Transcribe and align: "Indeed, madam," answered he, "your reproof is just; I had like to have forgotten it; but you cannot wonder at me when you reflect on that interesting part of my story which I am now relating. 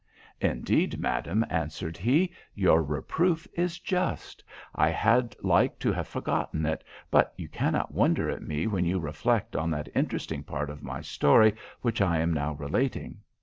"Indeed, 0.41 0.99
madam," 0.99 1.45
answered 1.47 1.95
he, 1.95 2.33
"your 2.55 2.81
reproof 2.81 3.47
is 3.53 3.77
just; 3.77 4.43
I 4.73 4.89
had 4.89 5.35
like 5.43 5.77
to 5.77 5.91
have 5.91 6.07
forgotten 6.07 6.65
it; 6.65 6.83
but 7.11 7.35
you 7.37 7.47
cannot 7.47 7.93
wonder 7.93 8.27
at 8.27 8.41
me 8.41 8.65
when 8.65 8.83
you 8.83 8.97
reflect 8.97 9.55
on 9.55 9.69
that 9.69 9.89
interesting 9.93 10.41
part 10.41 10.71
of 10.71 10.81
my 10.81 11.01
story 11.01 11.53
which 11.83 12.01
I 12.01 12.17
am 12.17 12.33
now 12.33 12.53
relating. 12.53 13.19